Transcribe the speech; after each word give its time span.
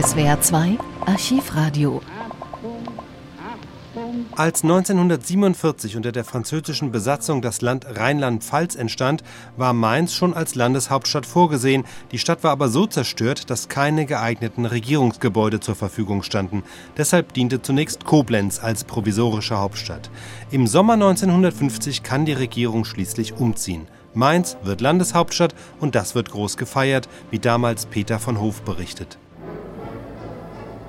SWR 0.00 0.40
2 0.40 0.78
Archivradio 1.06 2.00
als 4.36 4.62
1947 4.62 5.96
unter 5.96 6.12
der 6.12 6.24
französischen 6.24 6.92
Besatzung 6.92 7.42
das 7.42 7.62
Land 7.62 7.84
Rheinland-Pfalz 7.84 8.76
entstand, 8.76 9.24
war 9.56 9.72
Mainz 9.72 10.14
schon 10.14 10.34
als 10.34 10.54
Landeshauptstadt 10.54 11.26
vorgesehen. 11.26 11.84
Die 12.12 12.18
Stadt 12.18 12.44
war 12.44 12.52
aber 12.52 12.68
so 12.68 12.86
zerstört, 12.86 13.50
dass 13.50 13.68
keine 13.68 14.06
geeigneten 14.06 14.66
Regierungsgebäude 14.66 15.58
zur 15.58 15.74
Verfügung 15.74 16.22
standen. 16.22 16.62
Deshalb 16.96 17.32
diente 17.32 17.60
zunächst 17.60 18.04
Koblenz 18.04 18.62
als 18.62 18.84
provisorische 18.84 19.58
Hauptstadt. 19.58 20.10
Im 20.52 20.68
Sommer 20.68 20.92
1950 20.92 22.04
kann 22.04 22.24
die 22.24 22.34
Regierung 22.34 22.84
schließlich 22.84 23.32
umziehen. 23.32 23.88
Mainz 24.14 24.56
wird 24.62 24.80
Landeshauptstadt 24.80 25.56
und 25.80 25.96
das 25.96 26.14
wird 26.14 26.30
groß 26.30 26.56
gefeiert, 26.56 27.08
wie 27.32 27.40
damals 27.40 27.86
Peter 27.86 28.20
von 28.20 28.38
Hof 28.38 28.62
berichtet. 28.62 29.18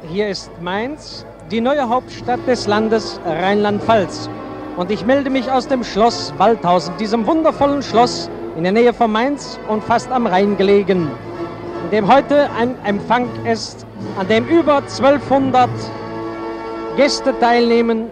Hier 0.08 0.30
ist 0.30 0.50
Mainz, 0.62 1.26
die 1.52 1.60
neue 1.60 1.90
Hauptstadt 1.90 2.40
des 2.48 2.68
Landes 2.68 3.20
Rheinland-Pfalz. 3.26 4.30
Und 4.78 4.92
ich 4.92 5.06
melde 5.06 5.30
mich 5.30 5.52
aus 5.52 5.68
dem 5.68 5.84
Schloss 5.84 6.34
Waldhausen, 6.38 6.96
diesem 6.98 7.28
wundervollen 7.28 7.84
Schloss 7.84 8.30
in 8.56 8.64
der 8.64 8.72
Nähe 8.72 8.94
von 8.94 9.12
Mainz 9.12 9.60
und 9.68 9.84
fast 9.84 10.10
am 10.10 10.26
Rhein 10.26 10.56
gelegen, 10.56 11.12
in 11.84 11.92
dem 11.92 12.08
heute 12.08 12.50
ein 12.58 12.76
Empfang 12.86 13.28
ist, 13.46 13.86
an 14.18 14.26
dem 14.30 14.48
über 14.48 14.78
1200 14.78 15.70
Gäste 16.96 17.38
teilnehmen. 17.38 18.06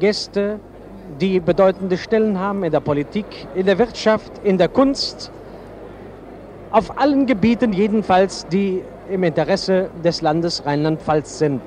Gäste, 0.00 0.60
die 1.18 1.40
bedeutende 1.40 1.96
Stellen 1.96 2.38
haben 2.38 2.62
in 2.62 2.72
der 2.72 2.80
Politik, 2.80 3.24
in 3.54 3.64
der 3.64 3.78
Wirtschaft, 3.78 4.32
in 4.44 4.58
der 4.58 4.68
Kunst, 4.68 5.32
auf 6.70 6.98
allen 7.00 7.24
Gebieten 7.24 7.72
jedenfalls, 7.72 8.46
die 8.48 8.82
im 9.10 9.24
Interesse 9.24 9.90
des 10.04 10.22
Landes 10.22 10.64
Rheinland-Pfalz 10.64 11.38
sind. 11.38 11.62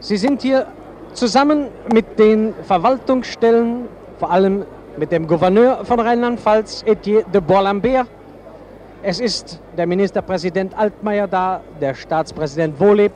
Sie 0.00 0.16
sind 0.16 0.42
hier 0.42 0.66
zusammen 1.12 1.68
mit 1.92 2.18
den 2.18 2.54
Verwaltungsstellen, 2.62 3.88
vor 4.18 4.30
allem 4.30 4.64
mit 4.96 5.12
dem 5.12 5.26
Gouverneur 5.26 5.84
von 5.84 6.00
Rheinland-Pfalz, 6.00 6.84
Etienne 6.86 7.24
de 7.32 7.40
Bois-Lambert. 7.40 8.06
Es 9.02 9.20
ist 9.20 9.60
der 9.76 9.86
Ministerpräsident 9.86 10.78
Altmaier 10.78 11.26
da, 11.26 11.60
der 11.80 11.94
Staatspräsident 11.94 12.78
Wohleb, 12.78 13.12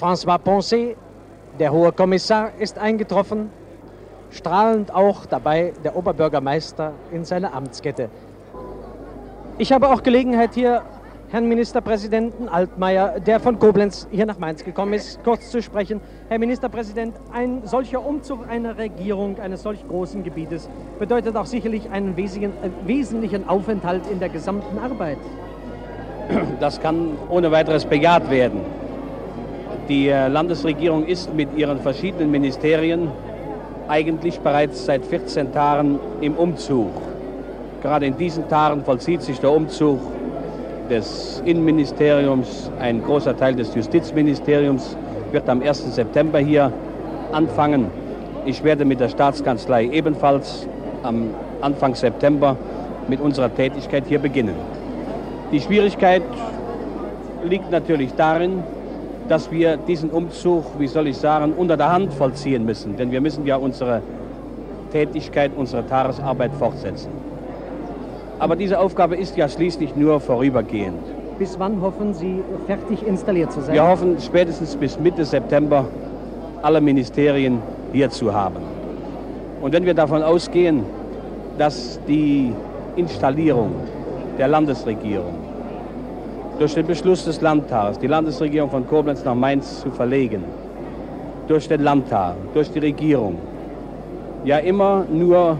François 0.00 0.38
Poncet, 0.38 0.96
der 1.58 1.72
hohe 1.72 1.92
Kommissar 1.92 2.50
ist 2.58 2.78
eingetroffen, 2.78 3.50
strahlend 4.30 4.94
auch 4.94 5.26
dabei 5.26 5.72
der 5.84 5.96
Oberbürgermeister 5.96 6.92
in 7.10 7.24
seiner 7.24 7.52
Amtskette. 7.54 8.08
Ich 9.58 9.72
habe 9.72 9.88
auch 9.90 10.02
Gelegenheit 10.02 10.54
hier 10.54 10.82
Herrn 11.32 11.48
Ministerpräsidenten 11.48 12.46
Altmaier, 12.46 13.18
der 13.18 13.40
von 13.40 13.58
Koblenz 13.58 14.06
hier 14.10 14.26
nach 14.26 14.38
Mainz 14.38 14.64
gekommen 14.64 14.92
ist, 14.92 15.24
kurz 15.24 15.50
zu 15.50 15.62
sprechen. 15.62 16.02
Herr 16.28 16.38
Ministerpräsident, 16.38 17.14
ein 17.32 17.62
solcher 17.64 18.04
Umzug 18.04 18.46
einer 18.50 18.76
Regierung 18.76 19.40
eines 19.40 19.62
solch 19.62 19.78
großen 19.88 20.24
Gebietes 20.24 20.68
bedeutet 20.98 21.34
auch 21.36 21.46
sicherlich 21.46 21.88
einen 21.88 22.18
wesentlichen 22.18 23.48
Aufenthalt 23.48 24.02
in 24.08 24.20
der 24.20 24.28
gesamten 24.28 24.78
Arbeit. 24.78 25.16
Das 26.60 26.78
kann 26.82 27.12
ohne 27.30 27.50
weiteres 27.50 27.86
bejaht 27.86 28.28
werden. 28.28 28.60
Die 29.88 30.08
äh, 30.08 30.28
Landesregierung 30.28 31.06
ist 31.06 31.32
mit 31.32 31.56
ihren 31.56 31.78
verschiedenen 31.80 32.30
Ministerien 32.30 33.10
eigentlich 33.88 34.38
bereits 34.40 34.84
seit 34.84 35.06
14 35.06 35.50
Tagen 35.50 35.98
im 36.20 36.34
Umzug. 36.34 36.90
Gerade 37.80 38.04
in 38.04 38.18
diesen 38.18 38.50
Tagen 38.50 38.84
vollzieht 38.84 39.22
sich 39.22 39.40
der 39.40 39.50
Umzug 39.50 39.98
des 40.88 41.42
Innenministeriums, 41.44 42.70
ein 42.78 43.02
großer 43.02 43.36
Teil 43.36 43.54
des 43.54 43.74
Justizministeriums 43.74 44.96
wird 45.30 45.48
am 45.48 45.62
1. 45.62 45.94
September 45.94 46.38
hier 46.38 46.72
anfangen. 47.32 47.86
Ich 48.44 48.62
werde 48.64 48.84
mit 48.84 49.00
der 49.00 49.08
Staatskanzlei 49.08 49.86
ebenfalls 49.86 50.66
am 51.02 51.30
Anfang 51.60 51.94
September 51.94 52.56
mit 53.08 53.20
unserer 53.20 53.54
Tätigkeit 53.54 54.04
hier 54.06 54.18
beginnen. 54.18 54.54
Die 55.52 55.60
Schwierigkeit 55.60 56.22
liegt 57.44 57.70
natürlich 57.70 58.12
darin, 58.14 58.62
dass 59.28 59.50
wir 59.50 59.76
diesen 59.76 60.10
Umzug, 60.10 60.64
wie 60.78 60.86
soll 60.86 61.06
ich 61.06 61.16
sagen, 61.16 61.52
unter 61.56 61.76
der 61.76 61.92
Hand 61.92 62.12
vollziehen 62.12 62.64
müssen. 62.64 62.96
Denn 62.96 63.10
wir 63.10 63.20
müssen 63.20 63.46
ja 63.46 63.56
unsere 63.56 64.02
Tätigkeit, 64.92 65.52
unsere 65.56 65.86
Tagesarbeit 65.86 66.52
fortsetzen. 66.54 67.21
Aber 68.42 68.56
diese 68.56 68.80
Aufgabe 68.80 69.14
ist 69.14 69.36
ja 69.36 69.48
schließlich 69.48 69.94
nur 69.94 70.18
vorübergehend. 70.18 70.98
Bis 71.38 71.60
wann 71.60 71.80
hoffen 71.80 72.12
Sie, 72.12 72.42
fertig 72.66 73.06
installiert 73.06 73.52
zu 73.52 73.60
sein? 73.60 73.72
Wir 73.72 73.86
hoffen 73.86 74.16
spätestens 74.18 74.74
bis 74.74 74.98
Mitte 74.98 75.24
September 75.24 75.86
alle 76.60 76.80
Ministerien 76.80 77.62
hier 77.92 78.10
zu 78.10 78.34
haben. 78.34 78.56
Und 79.60 79.72
wenn 79.72 79.86
wir 79.86 79.94
davon 79.94 80.24
ausgehen, 80.24 80.82
dass 81.56 82.00
die 82.08 82.52
Installierung 82.96 83.74
der 84.36 84.48
Landesregierung 84.48 85.34
durch 86.58 86.74
den 86.74 86.88
Beschluss 86.88 87.24
des 87.24 87.40
Landtags, 87.40 88.00
die 88.00 88.08
Landesregierung 88.08 88.70
von 88.70 88.88
Koblenz 88.88 89.24
nach 89.24 89.36
Mainz 89.36 89.82
zu 89.82 89.90
verlegen, 89.92 90.42
durch 91.46 91.68
den 91.68 91.84
Landtag, 91.84 92.34
durch 92.54 92.72
die 92.72 92.80
Regierung, 92.80 93.38
ja 94.44 94.58
immer 94.58 95.04
nur 95.08 95.58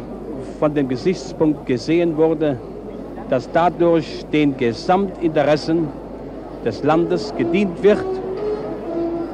von 0.59 0.75
dem 0.75 0.88
Gesichtspunkt 0.88 1.64
gesehen 1.66 2.16
wurde, 2.16 2.59
dass 3.32 3.50
dadurch 3.50 4.26
den 4.31 4.59
Gesamtinteressen 4.59 5.88
des 6.66 6.82
Landes 6.82 7.34
gedient 7.34 7.82
wird, 7.82 8.04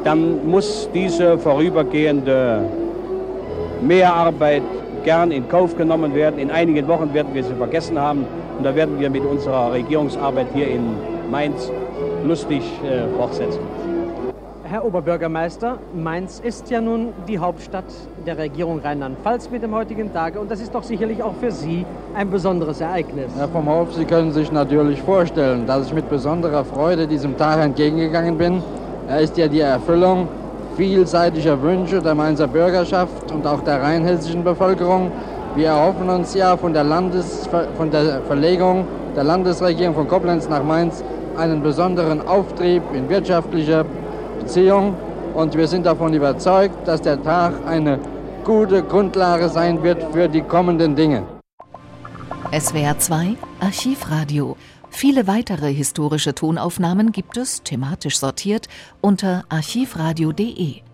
dann 0.04 0.48
muss 0.48 0.88
diese 0.94 1.36
vorübergehende 1.36 2.60
Mehrarbeit 3.82 4.62
gern 5.02 5.32
in 5.32 5.48
Kauf 5.48 5.76
genommen 5.76 6.14
werden. 6.14 6.38
In 6.38 6.52
einigen 6.52 6.86
Wochen 6.86 7.12
werden 7.12 7.34
wir 7.34 7.42
sie 7.42 7.54
vergessen 7.54 7.98
haben 7.98 8.24
und 8.56 8.64
da 8.64 8.72
werden 8.76 9.00
wir 9.00 9.10
mit 9.10 9.24
unserer 9.24 9.72
Regierungsarbeit 9.72 10.46
hier 10.54 10.68
in 10.68 10.84
Mainz 11.28 11.72
lustig 12.24 12.62
äh, 12.84 13.08
fortsetzen. 13.16 13.62
Herr 14.70 14.84
Oberbürgermeister, 14.84 15.78
Mainz 15.94 16.40
ist 16.44 16.68
ja 16.68 16.82
nun 16.82 17.14
die 17.26 17.38
Hauptstadt 17.38 17.86
der 18.26 18.36
Regierung 18.36 18.80
Rheinland-Pfalz 18.80 19.48
mit 19.48 19.62
dem 19.62 19.74
heutigen 19.74 20.12
Tage 20.12 20.38
und 20.38 20.50
das 20.50 20.60
ist 20.60 20.74
doch 20.74 20.82
sicherlich 20.82 21.22
auch 21.22 21.32
für 21.40 21.50
Sie 21.50 21.86
ein 22.14 22.30
besonderes 22.30 22.82
Ereignis. 22.82 23.32
Herr 23.34 23.48
vom 23.48 23.66
Hof, 23.66 23.94
Sie 23.94 24.04
können 24.04 24.30
sich 24.30 24.52
natürlich 24.52 25.00
vorstellen, 25.00 25.66
dass 25.66 25.86
ich 25.86 25.94
mit 25.94 26.10
besonderer 26.10 26.66
Freude 26.66 27.06
diesem 27.06 27.38
Tag 27.38 27.60
entgegengegangen 27.60 28.36
bin. 28.36 28.62
Er 29.08 29.20
ist 29.20 29.38
ja 29.38 29.48
die 29.48 29.60
Erfüllung 29.60 30.28
vielseitiger 30.76 31.62
Wünsche 31.62 32.02
der 32.02 32.14
Mainzer 32.14 32.46
Bürgerschaft 32.46 33.32
und 33.32 33.46
auch 33.46 33.62
der 33.62 33.80
rheinhessischen 33.80 34.44
Bevölkerung. 34.44 35.10
Wir 35.54 35.68
erhoffen 35.68 36.10
uns 36.10 36.34
ja 36.34 36.58
von 36.58 36.74
der, 36.74 36.84
Landes 36.84 37.48
von 37.78 37.90
der 37.90 38.20
Verlegung 38.26 38.86
der 39.16 39.24
Landesregierung 39.24 39.94
von 39.94 40.06
Koblenz 40.08 40.46
nach 40.46 40.62
Mainz 40.62 41.02
einen 41.38 41.62
besonderen 41.62 42.26
Auftrieb 42.26 42.82
in 42.92 43.08
wirtschaftlicher, 43.08 43.86
Beziehung 44.38 44.94
und 45.34 45.56
wir 45.56 45.68
sind 45.68 45.86
davon 45.86 46.12
überzeugt, 46.14 46.86
dass 46.86 47.02
der 47.02 47.22
Tag 47.22 47.52
eine 47.66 47.98
gute 48.44 48.82
Grundlage 48.82 49.48
sein 49.48 49.82
wird 49.82 50.02
für 50.12 50.28
die 50.28 50.42
kommenden 50.42 50.96
Dinge. 50.96 51.22
SWR 52.52 52.98
2 52.98 53.36
Archivradio. 53.60 54.56
Viele 54.90 55.26
weitere 55.26 55.72
historische 55.72 56.34
Tonaufnahmen 56.34 57.12
gibt 57.12 57.36
es, 57.36 57.62
thematisch 57.62 58.18
sortiert, 58.18 58.68
unter 59.02 59.44
archivradio.de. 59.50 60.87